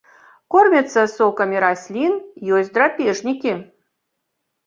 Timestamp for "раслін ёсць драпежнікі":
1.65-3.51